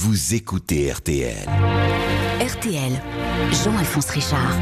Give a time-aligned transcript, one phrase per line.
[0.00, 1.77] vous écoutez RTL.
[2.40, 2.92] RTL,
[3.50, 4.54] Jean-Alphonse Richard.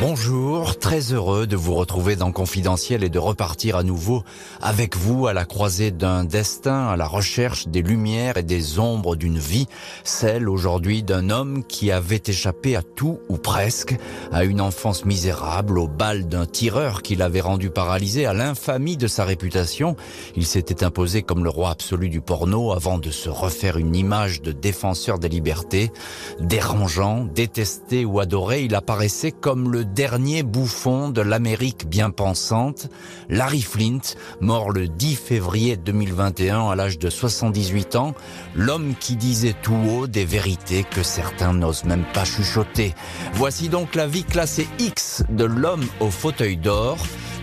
[0.00, 4.24] Bonjour, très heureux de vous retrouver dans Confidentiel et de repartir à nouveau
[4.62, 9.14] avec vous à la croisée d'un destin, à la recherche des lumières et des ombres
[9.14, 9.66] d'une vie,
[10.02, 13.94] celle aujourd'hui d'un homme qui avait échappé à tout ou presque,
[14.32, 19.06] à une enfance misérable, au bal d'un tireur qui l'avait rendu paralysé, à l'infamie de
[19.06, 19.96] sa réputation.
[20.34, 24.40] Il s'était imposé comme le roi absolu du porno avant de se refaire une image
[24.40, 25.92] de défenseur des libertés.
[26.40, 32.88] Dérangeant, détesté ou adoré, il apparaissait comme le dernier bouffon de l'Amérique bien pensante,
[33.28, 34.00] Larry Flint,
[34.40, 38.14] mort le 10 février 2021 à l'âge de 78 ans,
[38.54, 42.94] l'homme qui disait tout haut des vérités que certains n'osent même pas chuchoter.
[43.34, 46.98] Voici donc la vie classée X de l'homme au fauteuil d'or.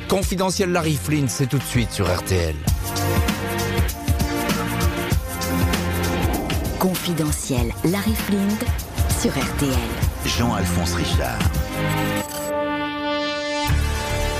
[0.08, 2.56] Confidentiel Larry Flint, c'est tout de suite sur RTL.
[6.88, 8.48] Confidentiel Larry Flint
[9.20, 9.74] sur RTL.
[10.26, 11.38] Jean-Alphonse Richard.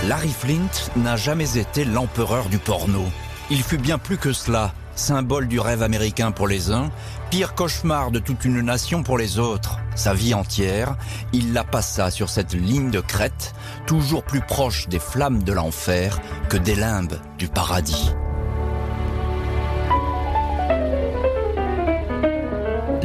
[0.08, 3.04] Larry Flint n'a jamais été l'empereur du porno.
[3.50, 6.90] Il fut bien plus que cela, symbole du rêve américain pour les uns,
[7.32, 9.80] pire cauchemar de toute une nation pour les autres.
[9.96, 10.96] Sa vie entière,
[11.34, 13.54] il la passa sur cette ligne de crête,
[13.86, 18.14] toujours plus proche des flammes de l'enfer que des limbes du paradis.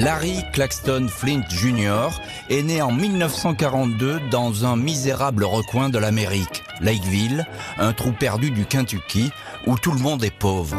[0.02, 2.08] Larry Claxton Flint Jr.
[2.50, 7.46] est né en 1942 dans un misérable recoin de l'Amérique, Lakeville,
[7.78, 9.30] un trou perdu du Kentucky,
[9.68, 10.76] où tout le monde est pauvre.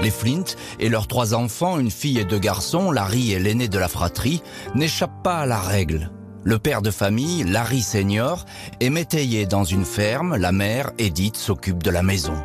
[0.00, 0.44] Les Flint
[0.78, 4.40] et leurs trois enfants, une fille et deux garçons, Larry est l'aîné de la fratrie,
[4.76, 6.12] n'échappent pas à la règle.
[6.44, 8.44] Le père de famille, Larry Senior,
[8.78, 12.36] est métayer dans une ferme, la mère, Edith, s'occupe de la maison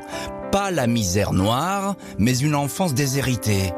[0.53, 3.73] pas la misère noire, mais une enfance déshéritée.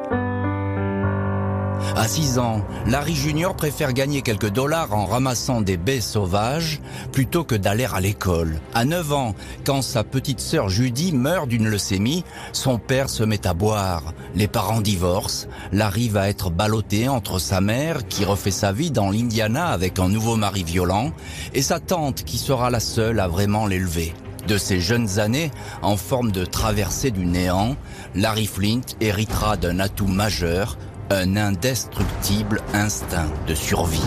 [1.95, 6.81] À 6 ans, Larry Junior préfère gagner quelques dollars en ramassant des baies sauvages
[7.13, 8.59] plutôt que d'aller à l'école.
[8.73, 13.47] À 9 ans, quand sa petite sœur Judy meurt d'une leucémie, son père se met
[13.47, 14.13] à boire.
[14.35, 15.47] Les parents divorcent.
[15.71, 20.09] Larry va être ballotté entre sa mère, qui refait sa vie dans l'Indiana avec un
[20.09, 21.13] nouveau mari violent,
[21.53, 24.13] et sa tante, qui sera la seule à vraiment l'élever.
[24.47, 25.51] De ses jeunes années,
[25.81, 27.75] en forme de traversée du néant,
[28.13, 30.77] Larry Flint héritera d'un atout majeur,
[31.09, 34.01] un indestructible instinct de survie.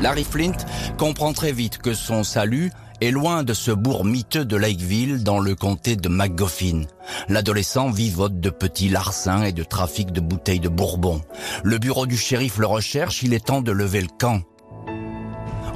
[0.00, 0.56] Larry Flint
[0.96, 5.38] comprend très vite que son salut est loin de ce bourg miteux de Lakeville dans
[5.38, 6.82] le comté de McGoffin.
[7.28, 11.20] L'adolescent vivote de petits larcins et de trafic de bouteilles de bourbon.
[11.62, 14.42] Le bureau du shérif le recherche, il est temps de lever le camp.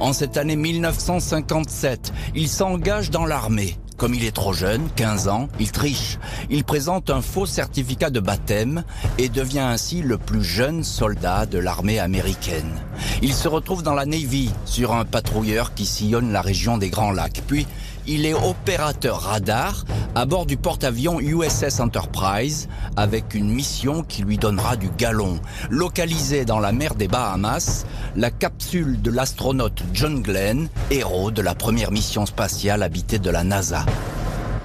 [0.03, 3.77] En cette année 1957, il s'engage dans l'armée.
[3.95, 6.17] Comme il est trop jeune, 15 ans, il triche.
[6.49, 8.83] Il présente un faux certificat de baptême
[9.17, 12.81] et devient ainsi le plus jeune soldat de l'armée américaine.
[13.21, 17.13] Il se retrouve dans la Navy sur un patrouilleur qui sillonne la région des Grands
[17.13, 17.41] Lacs.
[17.47, 17.65] Puis,
[18.07, 24.37] il est opérateur radar à bord du porte-avions USS Enterprise avec une mission qui lui
[24.37, 25.39] donnera du galon.
[25.69, 31.55] Localisée dans la mer des Bahamas, la capsule de l'astronaute John Glenn, héros de la
[31.55, 33.85] première mission spatiale habitée de la NASA.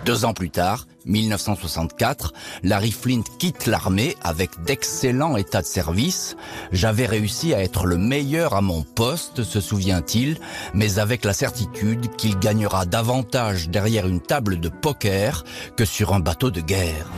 [0.04, 2.32] Deux ans plus tard, 1964,
[2.62, 6.36] Larry Flint quitte l'armée avec d'excellents états de service.
[6.70, 10.38] J'avais réussi à être le meilleur à mon poste, se souvient-il,
[10.74, 15.44] mais avec la certitude qu'il gagnera davantage derrière une table de poker
[15.76, 17.10] que sur un bateau de guerre.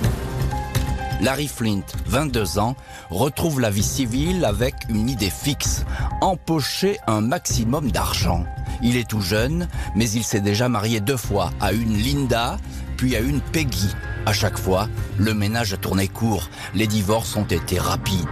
[1.20, 2.76] Larry Flint, 22 ans,
[3.10, 5.84] retrouve la vie civile avec une idée fixe,
[6.22, 8.46] empocher un maximum d'argent.
[8.82, 12.56] Il est tout jeune, mais il s'est déjà marié deux fois à une Linda,
[13.00, 13.88] puis à une Peggy.
[14.26, 18.28] À chaque fois, le ménage a tourné court, les divorces ont été rapides.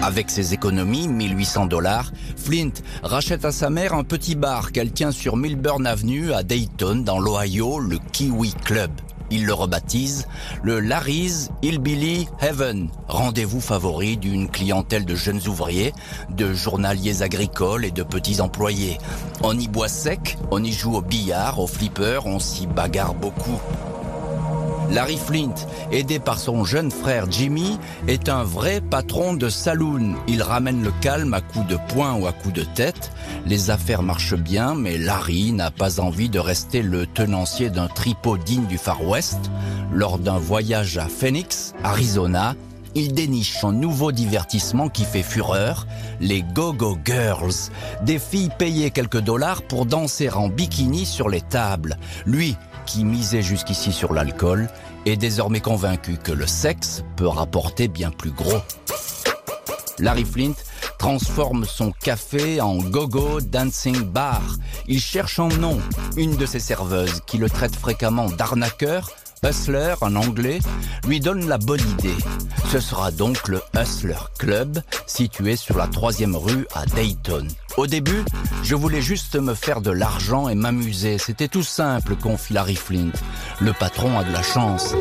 [0.00, 2.70] Avec ses économies, 1800 dollars, Flint
[3.02, 7.18] rachète à sa mère un petit bar qu'elle tient sur Milburn Avenue à Dayton, dans
[7.18, 8.92] l'Ohio, le Kiwi Club.
[9.30, 10.26] Il le rebaptise
[10.62, 15.92] le Larry's Hillbilly Heaven, rendez-vous favori d'une clientèle de jeunes ouvriers,
[16.30, 18.98] de journaliers agricoles et de petits employés.
[19.42, 23.60] On y boit sec, on y joue au billard, au flipper, on s'y bagarre beaucoup.
[24.90, 25.54] Larry Flint,
[25.92, 30.14] aidé par son jeune frère Jimmy, est un vrai patron de saloon.
[30.26, 33.12] Il ramène le calme à coups de poing ou à coups de tête.
[33.44, 38.38] Les affaires marchent bien, mais Larry n'a pas envie de rester le tenancier d'un tripot
[38.38, 39.50] digne du Far West.
[39.92, 42.54] Lors d'un voyage à Phoenix, Arizona,
[42.94, 45.86] il déniche son nouveau divertissement qui fait fureur,
[46.20, 47.70] les Go-Go Girls,
[48.02, 51.98] des filles payées quelques dollars pour danser en bikini sur les tables.
[52.26, 52.56] Lui,
[52.88, 54.68] qui misait jusqu'ici sur l'alcool,
[55.04, 58.62] est désormais convaincu que le sexe peut rapporter bien plus gros.
[59.98, 60.54] Larry Flint
[60.98, 64.42] transforme son café en gogo dancing bar.
[64.86, 65.78] Il cherche en nom
[66.16, 69.10] une de ses serveuses qui le traite fréquemment d'arnaqueur
[69.44, 70.58] Hustler en anglais,
[71.06, 72.16] lui donne la bonne idée.
[72.70, 77.46] Ce sera donc le Hustler Club, situé sur la troisième rue à Dayton.
[77.76, 78.24] Au début,
[78.62, 81.18] je voulais juste me faire de l'argent et m'amuser.
[81.18, 83.12] C'était tout simple, confie Larry Flint.
[83.60, 84.94] Le patron a de la chance.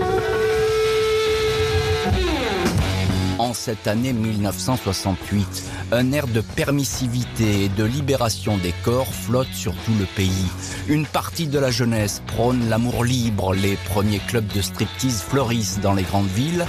[3.53, 9.93] Cette année 1968, un air de permissivité et de libération des corps flotte sur tout
[9.99, 10.47] le pays.
[10.87, 15.93] Une partie de la jeunesse prône l'amour libre, les premiers clubs de striptease fleurissent dans
[15.93, 16.65] les grandes villes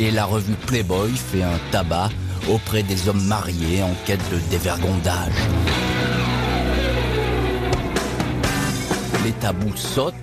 [0.00, 2.10] et la revue Playboy fait un tabac
[2.48, 5.32] auprès des hommes mariés en quête de dévergondage.
[9.24, 10.14] Les tabous sautent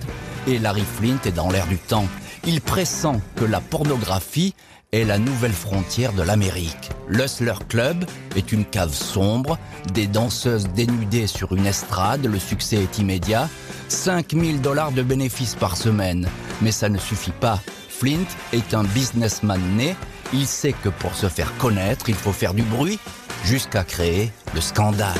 [0.46, 2.06] et Larry Flint est dans l'air du temps.
[2.46, 4.54] Il pressent que la pornographie
[4.92, 6.90] est la nouvelle frontière de l'Amérique.
[7.08, 8.04] L'Hustler Club
[8.36, 9.58] est une cave sombre,
[9.94, 13.48] des danseuses dénudées sur une estrade, le succès est immédiat,
[13.88, 16.28] 5000 dollars de bénéfices par semaine.
[16.60, 17.60] Mais ça ne suffit pas.
[17.88, 19.94] Flint est un businessman né,
[20.32, 22.98] il sait que pour se faire connaître, il faut faire du bruit,
[23.44, 25.18] jusqu'à créer le scandale.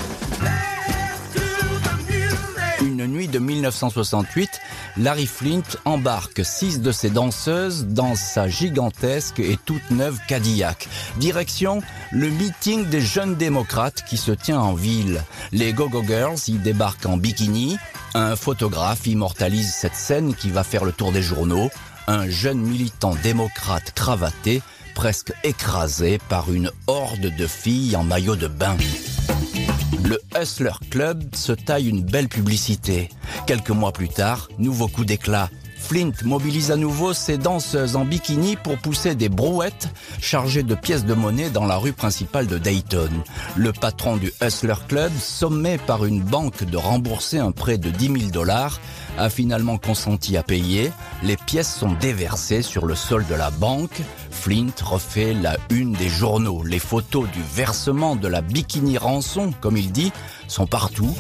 [3.31, 4.61] De 1968,
[4.97, 10.89] Larry Flint embarque six de ses danseuses dans sa gigantesque et toute neuve Cadillac.
[11.19, 11.81] Direction
[12.11, 15.23] le meeting des jeunes démocrates qui se tient en ville.
[15.53, 17.79] Les Go-Go Girls y débarquent en bikini.
[18.15, 21.71] Un photographe immortalise cette scène qui va faire le tour des journaux.
[22.09, 24.63] Un jeune militant démocrate cravaté,
[24.95, 28.77] presque écrasé par une horde de filles en maillot de bain.
[30.11, 33.11] Le Hustler Club se taille une belle publicité.
[33.47, 35.49] Quelques mois plus tard, nouveau coup d'éclat.
[35.79, 39.89] Flint mobilise à nouveau ses danseuses en bikini pour pousser des brouettes
[40.21, 43.11] chargées de pièces de monnaie dans la rue principale de Dayton.
[43.55, 48.07] Le patron du Hustler Club, sommé par une banque de rembourser un prêt de 10
[48.07, 48.81] 000 dollars,
[49.19, 50.93] a finalement consenti à payer.
[51.23, 54.01] Les pièces sont déversées sur le sol de la banque.
[54.31, 56.63] Flint refait la une des journaux.
[56.65, 60.13] Les photos du versement de la bikini rançon, comme il dit,
[60.49, 61.15] sont partout.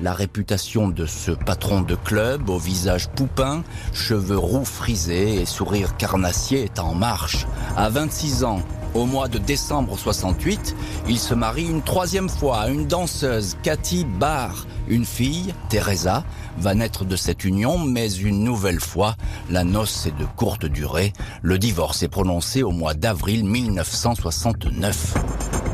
[0.00, 5.96] La réputation de ce patron de club, au visage poupin, cheveux roux frisés et sourire
[5.96, 7.46] carnassier est en marche.
[7.76, 8.62] À 26 ans,
[8.98, 10.74] au mois de décembre 68,
[11.08, 14.66] il se marie une troisième fois à une danseuse, Cathy Barr.
[14.88, 16.24] Une fille, Teresa,
[16.58, 19.14] va naître de cette union, mais une nouvelle fois,
[19.50, 21.12] la noce est de courte durée.
[21.42, 25.67] Le divorce est prononcé au mois d'avril 1969.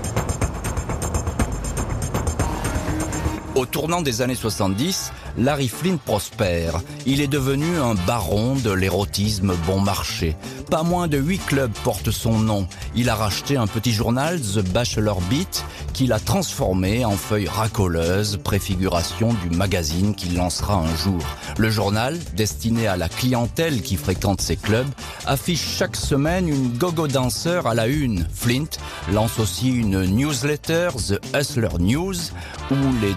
[3.55, 6.81] Au tournant des années 70, Larry Flint prospère.
[7.07, 10.37] Il est devenu un baron de l'érotisme bon marché.
[10.73, 12.67] Pas moins de huit clubs portent son nom.
[12.97, 18.41] Il a racheté un petit journal, The Bachelor Beat, qu'il a transformé en feuille racoleuse,
[18.43, 21.23] préfiguration du magazine qu'il lancera un jour.
[21.57, 24.91] Le journal, destiné à la clientèle qui fréquente ces clubs,
[25.27, 28.27] affiche chaque semaine une gogo danseur à la une.
[28.35, 28.71] Flint
[29.13, 32.17] lance aussi une newsletter, The Hustler News,
[32.73, 33.15] où les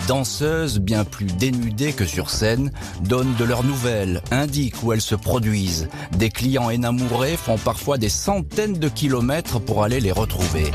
[0.82, 2.72] bien plus dénudées que sur scène,
[3.02, 5.88] donnent de leurs nouvelles, indiquent où elles se produisent.
[6.18, 10.72] Des clients énamourés font parfois des centaines de kilomètres pour aller les retrouver.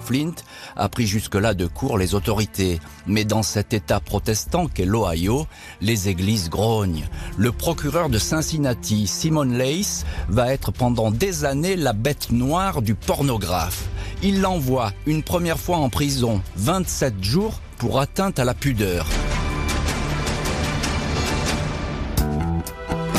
[0.00, 0.34] Flint
[0.76, 2.78] a pris jusque-là de court les autorités.
[3.06, 5.46] Mais dans cet État protestant qu'est l'Ohio,
[5.82, 7.06] les églises grognent.
[7.36, 12.94] Le procureur de Cincinnati, Simon Lace, va être pendant des années la bête noire du
[12.94, 13.84] pornographe.
[14.22, 19.06] Il l'envoie une première fois en prison, 27 jours, pour atteinte à la pudeur.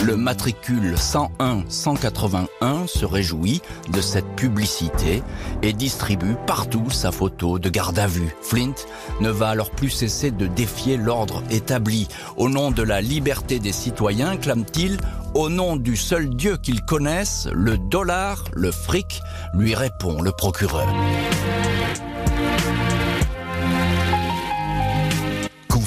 [0.05, 3.61] Le matricule 101-181 se réjouit
[3.91, 5.21] de cette publicité
[5.61, 8.35] et distribue partout sa photo de garde à vue.
[8.41, 8.73] Flint
[9.21, 12.07] ne va alors plus cesser de défier l'ordre établi.
[12.37, 14.97] Au nom de la liberté des citoyens, clame-t-il,
[15.35, 19.21] au nom du seul Dieu qu'ils connaissent, le dollar, le fric,
[19.53, 20.87] lui répond le procureur.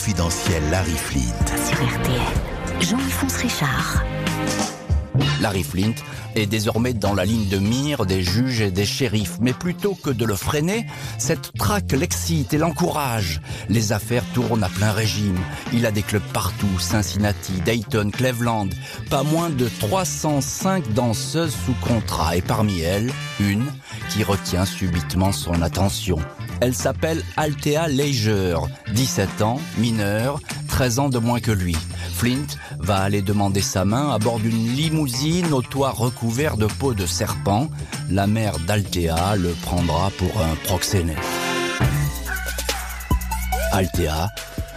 [0.03, 1.47] Confidentiel Larry Flint.
[1.65, 4.03] Sur RTL, Jean-Alphonse Richard.
[5.41, 5.95] Larry Flint
[6.35, 9.39] est désormais dans la ligne de mire des juges et des shérifs.
[9.41, 10.87] Mais plutôt que de le freiner,
[11.19, 13.41] cette traque l'excite et l'encourage.
[13.69, 15.39] Les affaires tournent à plein régime.
[15.73, 18.71] Il a des clubs partout, Cincinnati, Dayton, Cleveland.
[19.09, 23.67] Pas moins de 305 danseuses sous contrat et parmi elles, une
[24.11, 26.19] qui retient subitement son attention.
[26.63, 30.39] Elle s'appelle Althea Leisure, 17 ans, mineure,
[30.69, 31.77] 13 ans de moins que lui.
[32.15, 32.47] Flint
[32.79, 37.05] va aller demander sa main à bord d'une limousine au toit recouvert de peau de
[37.05, 37.69] serpent.
[38.11, 41.19] La mère d'Altea le prendra pour un proxénète.
[43.73, 44.29] Altea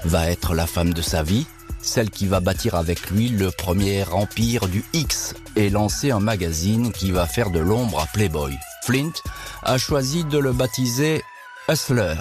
[0.05, 1.45] va être la femme de sa vie,
[1.83, 6.91] celle qui va bâtir avec lui le premier empire du X et lancer un magazine
[6.91, 8.57] qui va faire de l'ombre à Playboy.
[8.85, 9.13] Flint
[9.61, 11.21] a choisi de le baptiser
[11.67, 12.13] Hustler.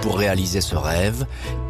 [0.00, 1.26] Pour réaliser ce rêve,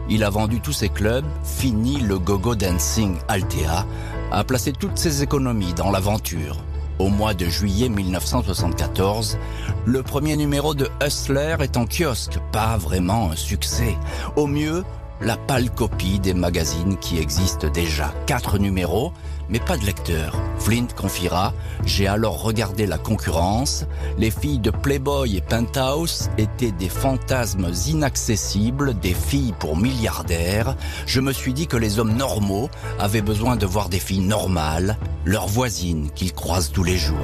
[0.09, 3.85] il a vendu tous ses clubs, fini le gogo dancing Altea,
[4.31, 6.59] a placé toutes ses économies dans l'aventure.
[7.01, 9.37] Au mois de juillet 1974,
[9.85, 13.99] le premier numéro de Hustler est en kiosque, pas vraiment un succès.
[14.37, 14.85] Au mieux,
[15.21, 18.15] la pâle copie des magazines qui existent déjà.
[18.27, 19.13] Quatre numéros,
[19.49, 20.37] mais pas de lecteur.
[20.59, 21.53] Flint confiera,
[21.85, 23.87] j'ai alors regardé la concurrence.
[24.19, 30.77] Les filles de Playboy et Penthouse étaient des fantasmes inaccessibles, des filles pour milliardaires.
[31.07, 34.97] Je me suis dit que les hommes normaux avaient besoin de voir des filles normales,
[35.25, 37.19] leurs voisines qu'ils croisent tous les jours.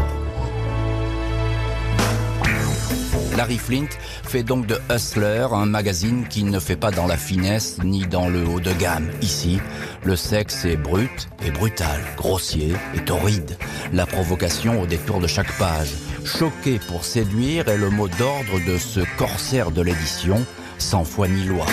[3.40, 3.88] Larry Flint
[4.22, 8.28] fait donc de Hustler un magazine qui ne fait pas dans la finesse ni dans
[8.28, 9.10] le haut de gamme.
[9.22, 9.58] Ici,
[10.04, 13.56] le sexe est brut et brutal, grossier et torride.
[13.94, 15.88] La provocation au détour de chaque page.
[16.26, 20.44] Choqué pour séduire est le mot d'ordre de ce corsaire de l'édition,
[20.76, 21.64] sans foi ni loi.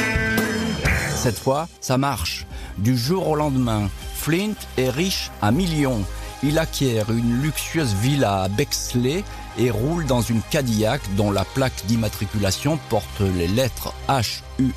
[1.17, 2.47] Cette fois, ça marche.
[2.77, 6.05] Du jour au lendemain, Flint est riche à millions.
[6.43, 9.25] Il acquiert une luxueuse villa à Bexley
[9.58, 14.76] et roule dans une Cadillac dont la plaque d'immatriculation porte les lettres H-U-S-T-L-R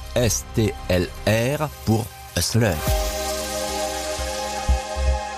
[1.85, 2.07] pour
[2.37, 2.75] Hustler.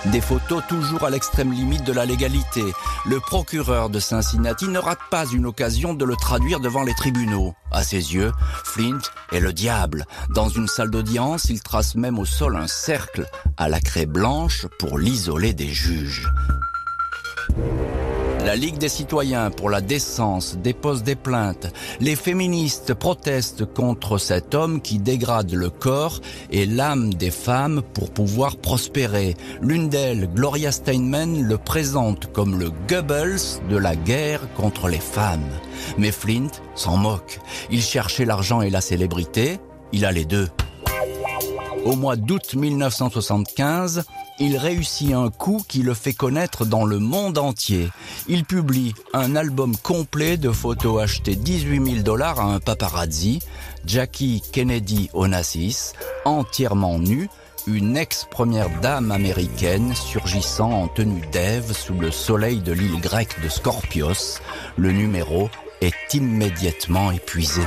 [0.07, 2.63] Des photos toujours à l'extrême limite de la légalité.
[3.05, 7.55] Le procureur de Cincinnati ne rate pas une occasion de le traduire devant les tribunaux.
[7.71, 8.33] À ses yeux,
[8.65, 8.99] Flint
[9.31, 10.05] est le diable.
[10.35, 14.67] Dans une salle d'audience, il trace même au sol un cercle à la craie blanche
[14.77, 16.27] pour l'isoler des juges.
[18.45, 21.73] La Ligue des citoyens pour la décence dépose des plaintes.
[22.01, 26.19] Les féministes protestent contre cet homme qui dégrade le corps
[26.51, 29.35] et l'âme des femmes pour pouvoir prospérer.
[29.61, 35.49] L'une d'elles, Gloria Steinman, le présente comme le Goebbels de la guerre contre les femmes.
[35.97, 37.39] Mais Flint s'en moque.
[37.71, 39.61] Il cherchait l'argent et la célébrité.
[39.93, 40.49] Il a les deux.
[41.85, 44.03] Au mois d'août 1975,
[44.39, 47.89] il réussit un coup qui le fait connaître dans le monde entier.
[48.27, 53.39] Il publie un album complet de photos achetées 18 000 dollars à un paparazzi,
[53.85, 55.93] Jackie Kennedy Onassis,
[56.25, 57.29] entièrement nue,
[57.67, 63.49] une ex-première dame américaine surgissant en tenue d'Ève sous le soleil de l'île grecque de
[63.49, 64.39] Scorpios.
[64.77, 65.49] Le numéro
[65.81, 67.61] est immédiatement épuisé.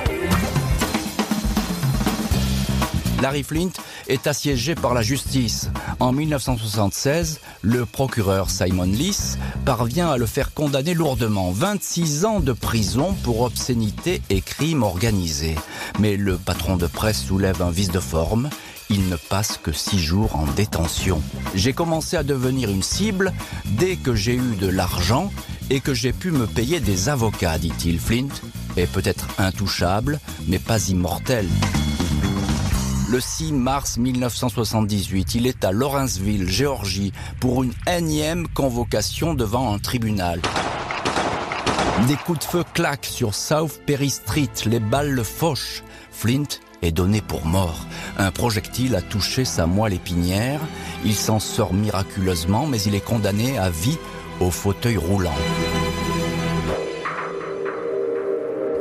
[3.23, 3.71] Larry Flint
[4.09, 5.71] est assiégé par la justice.
[6.01, 11.51] En 1976, le procureur Simon Lees parvient à le faire condamner lourdement.
[11.51, 15.55] 26 ans de prison pour obscénité et crime organisé.
[15.99, 18.51] Mais le patron de presse soulève un vice de forme.
[18.89, 21.21] Il ne passe que six jours en détention.
[21.55, 23.33] J'ai commencé à devenir une cible
[23.65, 25.33] dès que j'ai eu de l'argent
[25.71, 27.99] et que j'ai pu me payer des avocats, dit-il.
[27.99, 28.29] Flint
[28.77, 31.49] est peut-être intouchable, mais pas immortel.
[33.09, 39.79] Le 6 mars 1978, il est à Lawrenceville, Géorgie, pour une énième convocation devant un
[39.79, 40.41] tribunal.
[42.09, 45.85] Des coups de feu claquent sur South Perry Street, les balles le fauchent.
[46.11, 47.87] Flint est donné pour mort.
[48.19, 50.61] Un projectile a touché sa moelle épinière.
[51.05, 53.99] Il s'en sort miraculeusement, mais il est condamné à vie
[54.41, 55.35] au fauteuil roulant.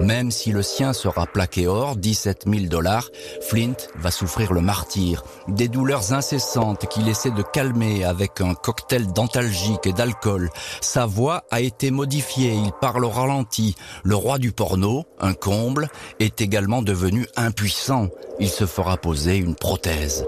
[0.02, 3.10] Même si le sien sera plaqué or, 17 000 dollars,
[3.42, 5.24] Flint va souffrir le martyr.
[5.48, 10.50] Des douleurs incessantes qu'il essaie de calmer avec un cocktail d'antalgique et d'alcool.
[10.82, 13.76] Sa voix a été modifiée, il parle au ralenti.
[14.04, 15.88] Le roi du porno, un comble,
[16.20, 18.10] est également devenu impuissant.
[18.40, 20.26] Il se fera poser une prothèse.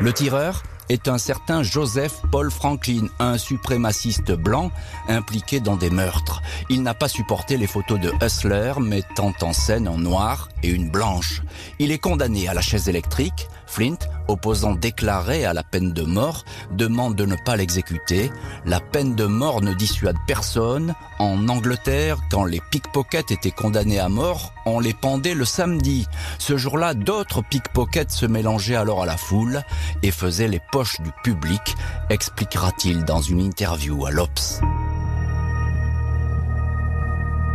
[0.00, 4.70] Le tireur est un certain Joseph Paul Franklin, un suprémaciste blanc
[5.08, 6.42] impliqué dans des meurtres.
[6.68, 10.90] Il n'a pas supporté les photos de Hustler mettant en scène un noir et une
[10.90, 11.42] blanche.
[11.78, 13.48] Il est condamné à la chaise électrique.
[13.66, 13.98] Flint,
[14.28, 18.30] opposant déclaré à la peine de mort, demande de ne pas l'exécuter.
[18.64, 20.94] La peine de mort ne dissuade personne.
[21.18, 26.06] En Angleterre, quand les pickpockets étaient condamnés à mort, on les pendait le samedi.
[26.38, 29.62] Ce jour-là, d'autres pickpockets se mélangeaient alors à la foule
[30.02, 31.76] et faisaient les poches du public,
[32.10, 34.60] expliquera-t-il dans une interview à l'Obs.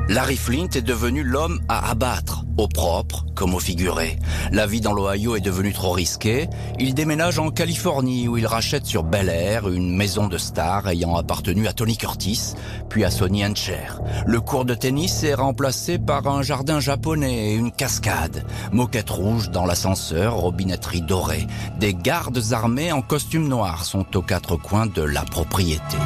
[0.09, 4.19] Larry Flint est devenu l'homme à abattre, au propre comme au figuré.
[4.51, 6.49] La vie dans l'Ohio est devenue trop risquée.
[6.77, 11.15] Il déménage en Californie où il rachète sur Bel Air une maison de stars ayant
[11.15, 12.53] appartenu à Tony Curtis,
[12.89, 14.01] puis à Sonny Hancher.
[14.25, 18.45] Le cours de tennis est remplacé par un jardin japonais et une cascade.
[18.73, 21.47] Moquette rouge dans l'ascenseur, robinetterie dorée.
[21.79, 25.97] Des gardes armés en costume noir sont aux quatre coins de la propriété.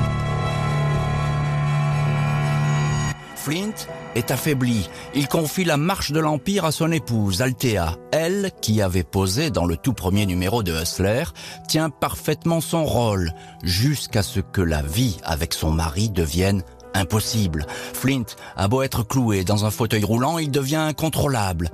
[3.48, 4.89] Flint est affaibli.
[5.16, 7.96] Il confie la marche de l'Empire à son épouse, Althea.
[8.12, 11.24] Elle, qui avait posé dans le tout premier numéro de Hustler,
[11.66, 13.32] tient parfaitement son rôle,
[13.63, 16.62] jusqu'à ce que la vie avec son mari devienne
[16.94, 17.66] impossible.
[17.94, 18.25] Flint
[18.58, 21.72] a beau être cloué dans un fauteuil roulant, il devient incontrôlable.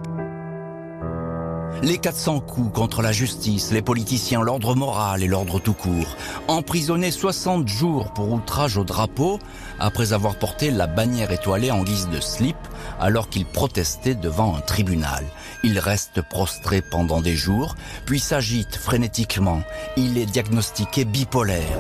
[1.82, 6.16] Les 400 coups contre la justice, les politiciens, l'ordre moral et l'ordre tout court.
[6.48, 9.40] Emprisonné 60 jours pour outrage au drapeau,
[9.80, 12.56] après avoir porté la bannière étoilée en guise de slip,
[13.00, 15.26] alors qu'il protestait devant un tribunal.
[15.64, 17.76] Il reste prostré pendant des jours,
[18.06, 19.62] puis s'agite frénétiquement.
[19.98, 21.80] Il est diagnostiqué bipolaire.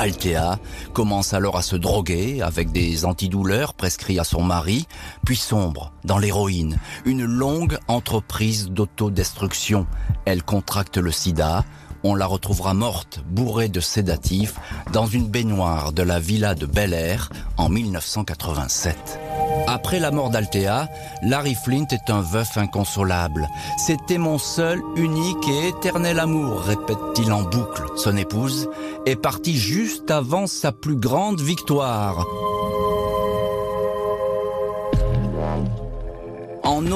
[0.00, 0.58] Althea
[0.94, 4.86] commence alors à se droguer avec des antidouleurs prescrits à son mari,
[5.26, 9.86] puis sombre dans l'héroïne, une longue entreprise d'autodestruction.
[10.24, 11.66] Elle contracte le sida,
[12.02, 14.54] on la retrouvera morte, bourrée de sédatifs,
[14.92, 19.20] dans une baignoire de la villa de Bel Air en 1987.
[19.66, 20.88] Après la mort d'Althea,
[21.22, 23.48] Larry Flint est un veuf inconsolable.
[23.78, 27.84] C'était mon seul, unique et éternel amour, répète-t-il en boucle.
[27.96, 28.68] Son épouse
[29.06, 32.26] est partie juste avant sa plus grande victoire.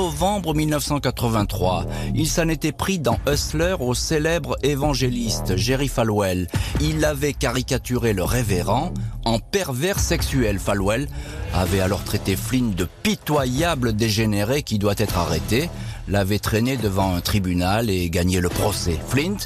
[0.04, 6.46] Novembre 1983, il s'en était pris dans Hustler au célèbre évangéliste Jerry Falwell.
[6.82, 8.92] Il avait caricaturé le révérend
[9.24, 10.58] en pervers sexuel.
[10.58, 11.08] Falwell
[11.54, 15.70] avait alors traité Flynn de pitoyable dégénéré qui doit être arrêté,
[16.06, 18.98] l'avait traîné devant un tribunal et gagné le procès.
[19.08, 19.38] Flint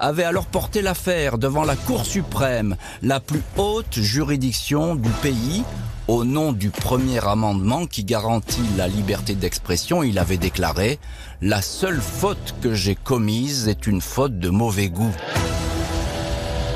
[0.00, 5.62] avait alors porté l'affaire devant la Cour suprême, la plus haute juridiction du pays,
[6.08, 10.92] au nom du premier amendement qui garantit la liberté d'expression, il avait déclaré⁇
[11.42, 15.12] La seule faute que j'ai commise est une faute de mauvais goût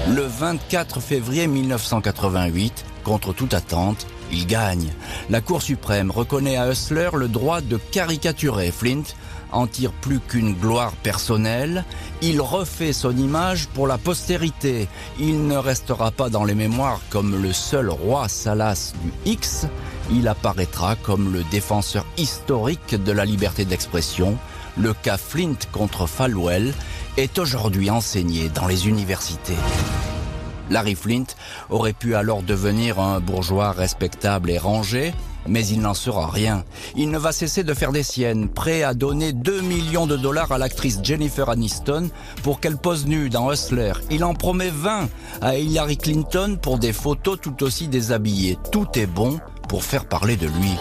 [0.15, 4.91] ⁇Le 24 février 1988, contre toute attente, il gagne.
[5.29, 9.03] La Cour suprême reconnaît à Hustler le droit de caricaturer Flint
[9.53, 11.85] en tire plus qu'une gloire personnelle,
[12.23, 14.89] il refait son image pour la postérité.
[15.19, 19.67] Il ne restera pas dans les mémoires comme le seul roi Salas du X,
[20.13, 24.37] il apparaîtra comme le défenseur historique de la liberté d'expression.
[24.77, 26.73] Le cas Flint contre Falwell
[27.17, 29.57] est aujourd'hui enseigné dans les universités.
[30.71, 31.27] Larry Flint
[31.69, 35.13] aurait pu alors devenir un bourgeois respectable et rangé,
[35.47, 36.65] mais il n'en sera rien.
[36.97, 40.53] Il ne va cesser de faire des siennes, prêt à donner 2 millions de dollars
[40.53, 42.11] à l'actrice Jennifer Aniston
[42.43, 43.93] pour qu'elle pose nue dans Hustler.
[44.11, 45.09] Il en promet 20
[45.41, 48.59] à Hillary Clinton pour des photos tout aussi déshabillées.
[48.73, 50.75] Tout est bon pour faire parler de lui.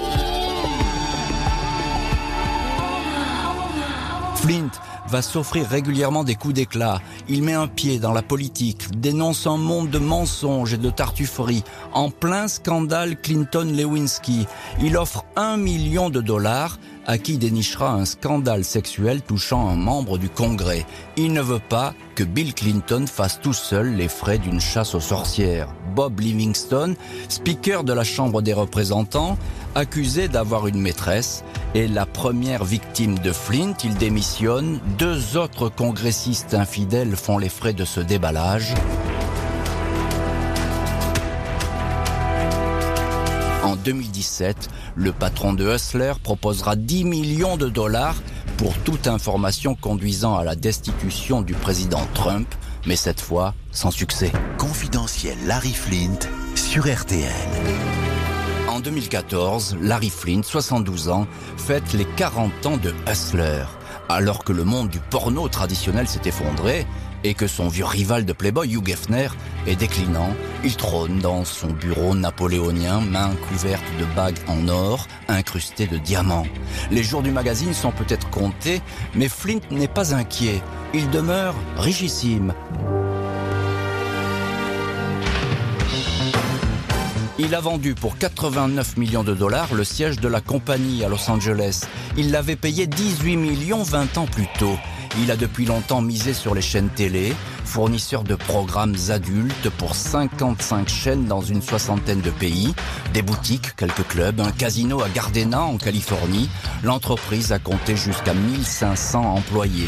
[4.35, 4.71] Flint
[5.09, 7.01] va s'offrir régulièrement des coups d'éclat.
[7.27, 11.63] Il met un pied dans la politique, dénonce un monde de mensonges et de tartufferie.
[11.93, 14.45] En plein scandale Clinton-Lewinsky,
[14.81, 16.77] il offre un million de dollars
[17.09, 20.85] à qui dénichera un scandale sexuel touchant un membre du Congrès.
[21.17, 24.99] Il ne veut pas que Bill Clinton fasse tout seul les frais d'une chasse aux
[24.99, 25.73] sorcières.
[25.95, 26.95] Bob Livingstone,
[27.27, 29.39] speaker de la Chambre des représentants,
[29.73, 31.43] accusé d'avoir une maîtresse,
[31.75, 33.73] est la première victime de Flint.
[33.83, 34.79] Il démissionne.
[34.97, 38.73] Deux autres congressistes infidèles font les frais de ce déballage.
[43.63, 48.15] En 2017, le patron de Hustler proposera 10 millions de dollars
[48.57, 52.47] pour toute information conduisant à la destitution du président Trump,
[52.87, 54.31] mais cette fois sans succès.
[54.57, 56.19] Confidentiel Larry Flint
[56.55, 57.29] sur RTL.
[58.79, 63.65] En 2014, Larry Flint, 72 ans, fête les 40 ans de Hustler.
[64.07, 66.87] Alors que le monde du porno traditionnel s'est effondré,
[67.25, 69.27] et que son vieux rival de Playboy, Hugh Hefner,
[69.67, 75.87] est déclinant, il trône dans son bureau napoléonien, main couverte de bagues en or, incrustées
[75.87, 76.47] de diamants.
[76.89, 78.81] Les jours du magazine sont peut-être comptés,
[79.13, 80.61] mais Flint n'est pas inquiet.
[80.93, 82.53] Il demeure richissime.
[87.41, 91.31] Il a vendu pour 89 millions de dollars le siège de la compagnie à Los
[91.31, 91.85] Angeles.
[92.17, 94.77] Il l'avait payé 18 millions 20 ans plus tôt.
[95.21, 100.89] Il a depuis longtemps misé sur les chaînes télé, fournisseur de programmes adultes pour 55
[100.89, 102.75] chaînes dans une soixantaine de pays,
[103.13, 106.49] des boutiques, quelques clubs, un casino à Gardena en Californie.
[106.83, 109.87] L'entreprise a compté jusqu'à 1500 employés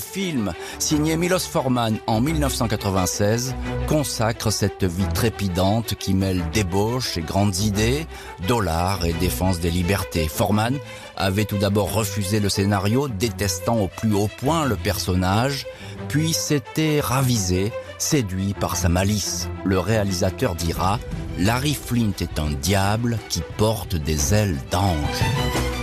[0.00, 3.54] film signé Milos Forman en 1996
[3.86, 8.06] consacre cette vie trépidante qui mêle débauche et grandes idées,
[8.48, 10.28] dollars et défense des libertés.
[10.28, 10.76] Forman
[11.16, 15.66] avait tout d'abord refusé le scénario, détestant au plus haut point le personnage,
[16.08, 19.48] puis s'était ravisé, séduit par sa malice.
[19.64, 20.98] Le réalisateur dira
[21.38, 25.79] Larry Flint est un diable qui porte des ailes d'ange.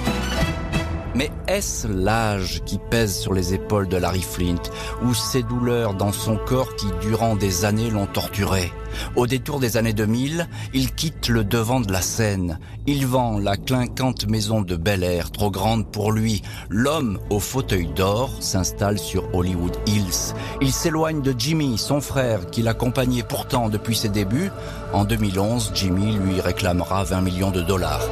[1.18, 4.62] Mais est-ce l'âge qui pèse sur les épaules de Larry Flint
[5.02, 8.72] ou ces douleurs dans son corps qui durant des années l'ont torturé?
[9.16, 12.60] Au détour des années 2000, il quitte le devant de la scène.
[12.86, 16.44] Il vend la clinquante maison de Bel Air, trop grande pour lui.
[16.70, 20.36] L'homme au fauteuil d'or s'installe sur Hollywood Hills.
[20.62, 24.52] Il s'éloigne de Jimmy, son frère, qui l'accompagnait pourtant depuis ses débuts.
[24.94, 28.08] En 2011, Jimmy lui réclamera 20 millions de dollars.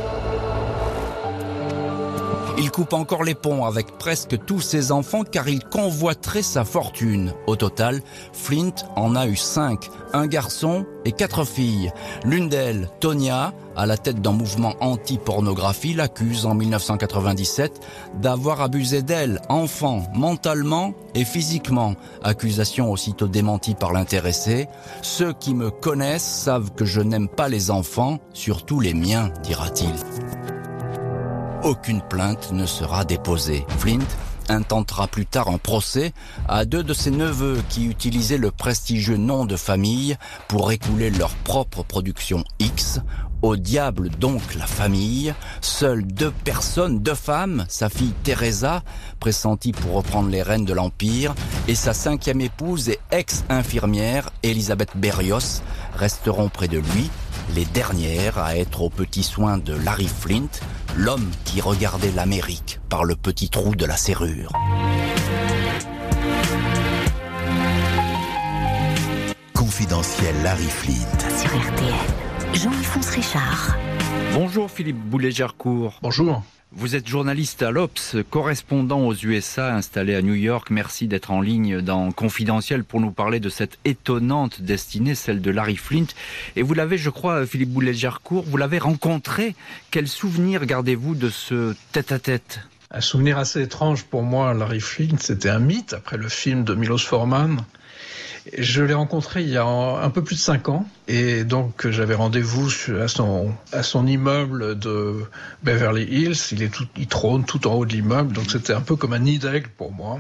[2.58, 7.34] Il coupe encore les ponts avec presque tous ses enfants car il convoiterait sa fortune.
[7.48, 11.92] Au total, Flint en a eu cinq, un garçon et quatre filles.
[12.24, 17.82] L'une d'elles, Tonya, à la tête d'un mouvement anti-pornographie, l'accuse en 1997
[18.22, 21.96] d'avoir abusé d'elle, enfant, mentalement et physiquement.
[22.24, 24.70] Accusation aussitôt démentie par l'intéressé.
[25.02, 30.45] Ceux qui me connaissent savent que je n'aime pas les enfants, surtout les miens, dira-t-il
[31.66, 33.66] aucune plainte ne sera déposée.
[33.80, 34.06] Flint
[34.50, 36.14] intentera plus tard un procès
[36.48, 40.16] à deux de ses neveux qui utilisaient le prestigieux nom de famille
[40.48, 43.00] pour écouler leur propre production X.
[43.42, 48.84] Au diable donc la famille, seules deux personnes, deux femmes, sa fille Teresa,
[49.20, 51.34] pressentie pour reprendre les rênes de l'Empire,
[51.68, 55.62] et sa cinquième épouse et ex-infirmière, Elisabeth Berrios,
[55.96, 57.10] resteront près de lui,
[57.54, 60.50] les dernières à être aux petits soins de Larry Flint,
[60.96, 64.52] l'homme qui regardait l'Amérique par le petit trou de la serrure.
[69.54, 71.20] Confidentiel Larry Flint.
[71.38, 71.94] Sur RTL,
[72.54, 73.78] Jean-Alphonse Richard.
[74.34, 76.00] Bonjour Philippe Boulet-Gercourt.
[76.02, 76.44] Bonjour.
[76.72, 80.70] Vous êtes journaliste à l'Obs, correspondant aux USA installé à New York.
[80.72, 85.52] Merci d'être en ligne dans Confidentiel pour nous parler de cette étonnante destinée, celle de
[85.52, 86.08] Larry Flint.
[86.56, 89.56] Et vous l'avez, je crois, Philippe Boulet-Gercourt, vous l'avez rencontré.
[89.92, 92.60] Quel souvenir gardez-vous de ce tête-à-tête?
[92.92, 96.76] Un souvenir assez étrange pour moi, Larry Flint, c'était un mythe après le film de
[96.76, 97.58] Milos Forman.
[98.54, 102.14] Je l'ai rencontré il y a un peu plus de cinq ans et donc j'avais
[102.14, 102.70] rendez-vous
[103.02, 105.16] à son, à son immeuble de
[105.64, 106.38] Beverly Hills.
[106.52, 109.14] Il, est tout, il trône tout en haut de l'immeuble, donc c'était un peu comme
[109.14, 110.20] un nid d'aigle pour moi.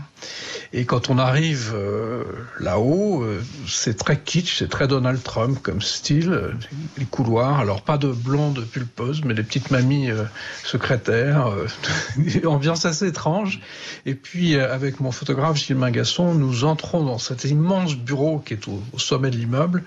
[0.73, 2.23] Et quand on arrive euh,
[2.59, 6.51] là-haut, euh, c'est très kitsch, c'est très Donald Trump comme style, euh,
[6.97, 7.59] les couloirs.
[7.59, 10.23] Alors pas de blondes pulpeuses, mais des petites mamies euh,
[10.63, 11.51] secrétaires.
[12.45, 13.59] ambiance assez étrange.
[14.05, 18.14] Et puis avec mon photographe Gilles Mingasson, nous entrons dans cet immense bureau
[18.45, 19.83] qui est au, au sommet de l'immeuble,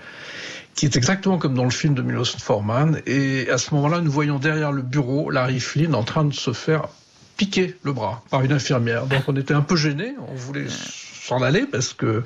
[0.75, 3.01] qui est exactement comme dans le film de Milos Forman.
[3.05, 6.53] Et à ce moment-là, nous voyons derrière le bureau Larry Flynn en train de se
[6.53, 6.87] faire
[7.37, 9.05] piquer le bras par une infirmière.
[9.07, 10.67] Donc on était un peu gênés, on voulait
[11.29, 12.23] s'en aller parce que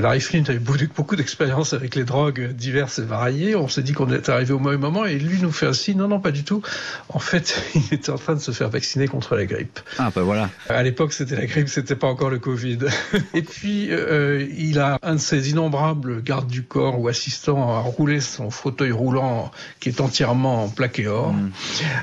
[0.00, 3.56] Larry Flint avait beaucoup d'expérience avec les drogues diverses et variées.
[3.56, 5.94] On s'est dit qu'on était arrivé au mauvais moment et lui nous fait ainsi.
[5.94, 6.62] Non, non, pas du tout.
[7.08, 9.80] En fait, il était en train de se faire vacciner contre la grippe.
[9.98, 10.50] Ah, ben voilà.
[10.68, 12.80] À l'époque, c'était la grippe, c'était pas encore le Covid.
[13.34, 17.80] et puis, euh, il a un de ses innombrables gardes du corps ou assistants à
[17.80, 21.50] rouler son fauteuil roulant qui est entièrement plaqué or mm.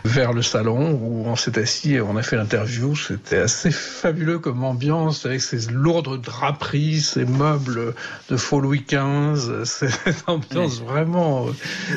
[0.06, 2.96] vers le salon où on s'est assis et on a fait l'interview.
[2.96, 7.94] C'était assez fabuleux comme ambiance avec ces lourdes draperies, ces meubles
[8.30, 11.52] de faux Louis XV, cette ambiance vraiment euh,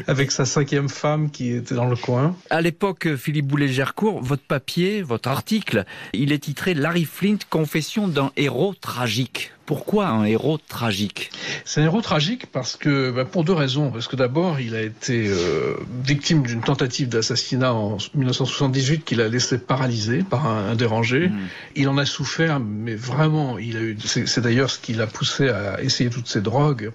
[0.06, 2.34] avec sa cinquième femme qui était dans le coin.
[2.50, 8.32] À l'époque, Philippe Boulet-Gercourt, votre papier, votre article, il est titré Larry Flint, confession d'un
[8.36, 9.52] héros tragique.
[9.66, 11.30] Pourquoi un héros tragique?
[11.66, 13.90] C'est un héros tragique parce que, bah, pour deux raisons.
[13.90, 15.74] Parce que d'abord, il a été euh,
[16.04, 21.28] victime d'une tentative d'assassinat en 1978 qu'il a laissé paralysé par un, un dérangé.
[21.28, 21.38] Mmh.
[21.76, 23.96] Il en a souffert, mais vraiment, il a eu.
[24.04, 26.90] C'est d'ailleurs ce qui l'a poussé à essayer toutes ces drogues.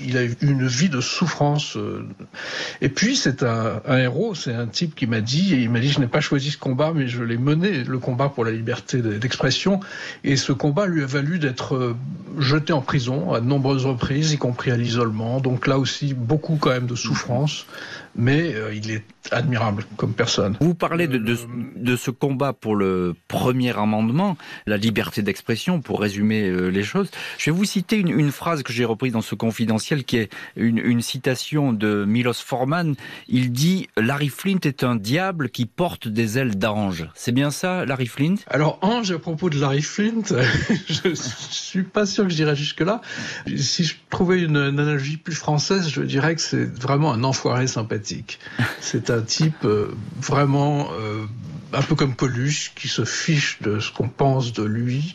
[0.00, 1.76] Il a eu une vie de souffrance.
[1.76, 2.06] Euh.
[2.80, 4.34] Et puis, c'est un, un, héros.
[4.34, 6.58] C'est un type qui m'a dit, et il m'a dit, je n'ai pas choisi ce
[6.58, 9.80] combat, mais je l'ai mené, le combat pour la liberté d'expression.
[10.24, 11.96] Et ce combat lui a valu d'être euh,
[12.38, 15.40] jeté en prison à de nombreuses reprises, y compris à l'isolement.
[15.40, 17.66] Donc là aussi, beaucoup quand même de souffrance.
[18.16, 20.56] Mais euh, il est admirable comme personne.
[20.60, 21.36] Vous parlez de, de,
[21.76, 27.10] de, ce combat pour le premier amendement, la liberté d'expression, pour résumer euh, les choses.
[27.38, 30.30] Je vais vous citer une, une phrase que j'ai reprise dans ce confidentiel, qui est
[30.56, 32.94] une, une citation de Milos Forman.
[33.28, 37.08] Il dit «Larry Flint est un diable qui porte des ailes d'ange».
[37.14, 38.36] C'est bien ça, Larry Flint?
[38.48, 40.22] Alors, ange, à propos de Larry Flint,
[40.88, 43.00] je suis pas sûr que je dirais jusque-là.
[43.56, 47.66] Si je trouvais une, une analogie plus française, je dirais que c'est vraiment un enfoiré
[47.66, 48.03] sympathique.
[48.80, 51.24] C'est un type euh, vraiment euh,
[51.72, 55.14] un peu comme Coluche, qui se fiche de ce qu'on pense de lui,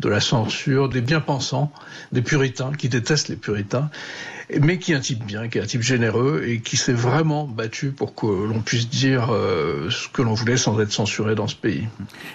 [0.00, 1.72] de la censure, des bien-pensants,
[2.12, 3.90] des puritains, qui détestent les puritains,
[4.60, 7.46] mais qui est un type bien, qui est un type généreux et qui s'est vraiment
[7.46, 11.46] battu pour que l'on puisse dire euh, ce que l'on voulait sans être censuré dans
[11.46, 11.86] ce pays.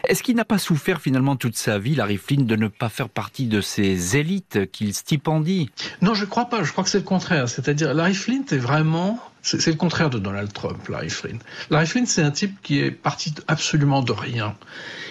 [0.08, 3.10] Est-ce qu'il n'a pas souffert finalement toute sa vie, Larry Flynn, de ne pas faire
[3.10, 5.70] partie de ces élites qu'il stipendie?
[6.02, 6.64] Non, je crois pas.
[6.64, 7.50] Je crois que c'est le contraire.
[7.50, 11.38] C'est-à-dire, Larry Flint est vraiment c'est le contraire de Donald Trump, Larry Flynn.
[11.70, 14.56] Larry Flynn, c'est un type qui est parti absolument de rien,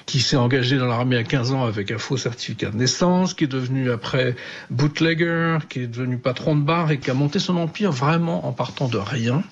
[0.07, 3.45] qui s'est engagé dans l'armée à 15 ans avec un faux certificat de naissance, qui
[3.45, 4.35] est devenu après
[4.71, 8.53] bootlegger, qui est devenu patron de bar et qui a monté son empire vraiment en
[8.53, 9.45] partant de rien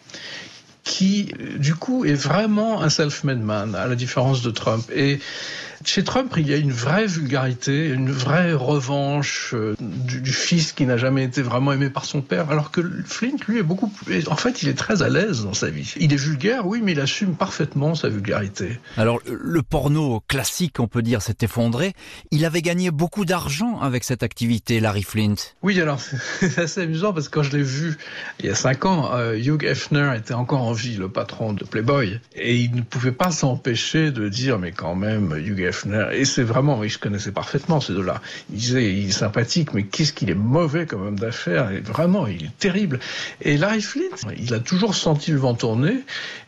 [0.84, 4.84] qui, du coup, est vraiment un self-made man, à la différence de Trump.
[4.92, 5.20] Et
[5.84, 10.72] chez Trump, il y a une vraie vulgarité, une vraie revanche euh, du, du, fils
[10.72, 13.88] qui n'a jamais été vraiment aimé par son père, alors que Flint, lui, est beaucoup
[13.88, 14.28] plus...
[14.28, 15.92] En fait, il est très à l'aise dans sa vie.
[15.98, 18.78] Il est vulgaire, oui, mais il assume parfaitement sa vulgarité.
[18.96, 21.94] Alors, le porno classique, on peut dire, s'est effondré.
[22.30, 25.34] Il avait gagné beaucoup d'argent avec cette activité, Larry Flint.
[25.62, 26.00] Oui, alors,
[26.40, 27.96] c'est assez amusant, parce que quand je l'ai vu
[28.40, 31.64] il y a cinq ans, euh, Hugh Hefner était encore en vie, le patron de
[31.64, 35.71] Playboy, et il ne pouvait pas s'empêcher de dire, mais quand même, Hugh Hefner,
[36.12, 38.20] et c'est vraiment, il se connaissait parfaitement ces deux-là.
[38.50, 42.44] Il disait, il est sympathique, mais qu'est-ce qu'il est mauvais comme homme d'affaires, vraiment, il
[42.44, 43.00] est terrible.
[43.40, 44.02] Et Larry Flint,
[44.38, 46.00] il a toujours senti le vent tourner,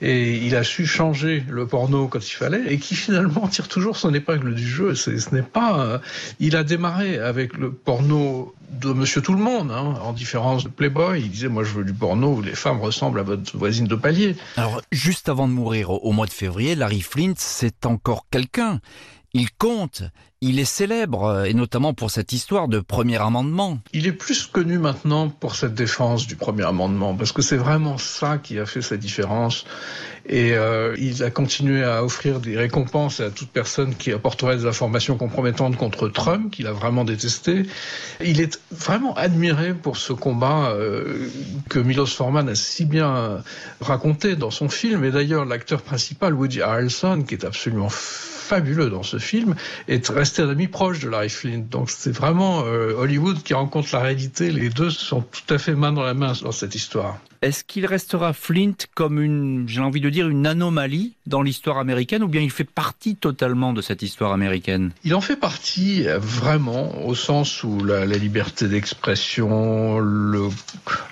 [0.02, 3.96] et il a su changer le porno quand il fallait, et qui finalement tire toujours
[3.96, 4.94] son épingle du jeu.
[4.94, 5.98] Ce n'est pas, euh,
[6.40, 10.68] il a démarré avec le porno de Monsieur Tout le Monde, hein, en différence de
[10.68, 11.20] Playboy.
[11.20, 13.94] Il disait, moi je veux du porno où les femmes ressemblent à votre voisine de
[13.94, 14.36] palier.
[14.56, 18.80] Alors, juste avant de mourir au mois de février, Larry Flint, c'est encore quelqu'un.
[19.36, 20.04] Il compte,
[20.40, 23.80] il est célèbre, et notamment pour cette histoire de premier amendement.
[23.92, 27.98] Il est plus connu maintenant pour cette défense du premier amendement, parce que c'est vraiment
[27.98, 29.64] ça qui a fait sa différence.
[30.26, 34.66] Et euh, il a continué à offrir des récompenses à toute personne qui apporterait des
[34.66, 37.64] informations compromettantes contre Trump, qu'il a vraiment détesté.
[38.24, 41.28] Il est vraiment admiré pour ce combat euh,
[41.68, 43.42] que Milos Forman a si bien
[43.80, 45.02] raconté dans son film.
[45.02, 47.90] Et d'ailleurs, l'acteur principal, Woody Harrelson, qui est absolument
[48.44, 49.54] fabuleux dans ce film,
[49.88, 51.64] est resté un ami proche de Larry Flint.
[51.70, 54.50] Donc c'est vraiment euh, Hollywood qui rencontre la réalité.
[54.52, 57.18] Les deux sont tout à fait main dans la main dans cette histoire.
[57.44, 62.22] Est-ce qu'il restera Flint comme une, j'ai envie de dire, une anomalie dans l'histoire américaine
[62.22, 64.92] ou bien il fait partie totalement de cette histoire américaine?
[65.04, 70.00] Il en fait partie vraiment au sens où la, liberté d'expression,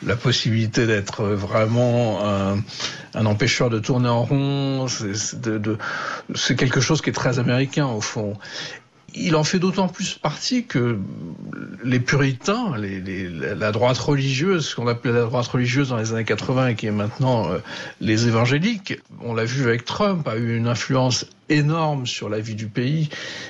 [0.03, 7.13] la possibilité d'être vraiment un, empêcheur de tourner en rond, c'est quelque chose qui est
[7.13, 8.39] très américain au fond
[9.15, 10.99] il en fait d'autant plus partie que
[11.85, 16.69] les puritains, la droite religieuse, ce qu'on appelait la droite religieuse dans les années 80
[16.69, 17.59] et qui est maintenant euh,
[18.01, 22.55] les évangéliques, on l'a vu avec Trump, a eu une influence énorme sur la vie
[22.55, 23.09] du pays.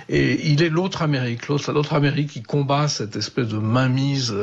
[0.08, 4.34] Et il est l'autre Amérique, l'autre Amérique qui combat cette espèce de mainmise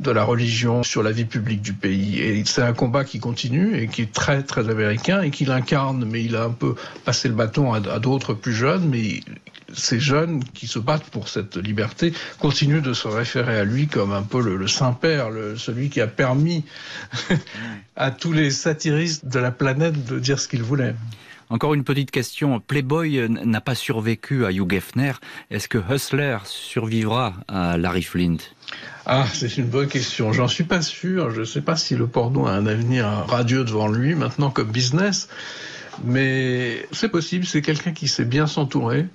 [0.00, 2.20] de la religion sur la vie publique du pays.
[2.20, 6.04] Et c'est un combat qui continue et qui est très très américain et qu'il incarne,
[6.04, 9.20] mais il a un peu passé le bâton à, d'autres plus jeunes, mais
[9.72, 14.12] ces jeunes qui se battent pour cette liberté continuent de se référer à lui comme
[14.12, 16.64] un peu le, le Saint-Père, celui qui a permis
[17.96, 20.94] à tous les satiristes de la planète de dire ce qu'ils voulaient.
[21.54, 22.58] Encore une petite question.
[22.58, 25.12] Playboy n'a pas survécu à Hugh Hefner.
[25.52, 28.38] Est-ce que Hustler survivra à Larry Flint?
[29.06, 30.32] Ah, c'est une bonne question.
[30.32, 31.30] J'en suis pas sûr.
[31.30, 34.72] Je ne sais pas si le porno a un avenir radieux devant lui maintenant comme
[34.72, 35.28] business.
[36.02, 37.46] Mais c'est possible.
[37.46, 39.06] C'est quelqu'un qui sait bien s'entourer.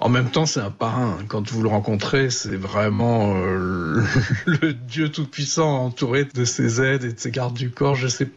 [0.00, 1.16] En même temps, c'est un parrain.
[1.28, 4.02] Quand vous le rencontrez, c'est vraiment euh,
[4.46, 7.94] le Dieu tout-puissant entouré de ses aides et de ses gardes du corps.
[7.94, 8.28] Je sais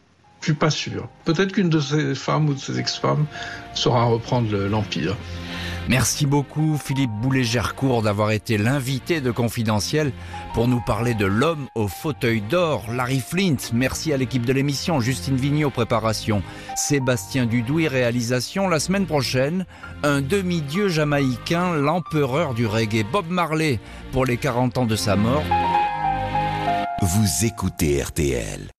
[0.42, 1.08] je suis pas sûr.
[1.24, 3.26] Peut-être qu'une de ces femmes ou de ces ex-femmes
[3.74, 5.16] saura reprendre l'Empire.
[5.88, 10.12] Merci beaucoup Philippe Boulet-Gercourt d'avoir été l'invité de Confidentiel
[10.54, 13.58] pour nous parler de l'homme au fauteuil d'or, Larry Flint.
[13.74, 16.44] Merci à l'équipe de l'émission, Justine Vignot, préparation,
[16.76, 18.68] Sébastien Dudouis, réalisation.
[18.68, 19.66] La semaine prochaine,
[20.04, 23.80] un demi-dieu jamaïcain, l'empereur du reggae, Bob Marley,
[24.12, 25.44] pour les 40 ans de sa mort.
[27.02, 28.72] Vous écoutez RTL.